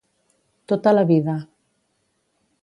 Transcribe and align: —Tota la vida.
—Tota 0.71 0.93
la 0.95 1.03
vida. 1.11 1.37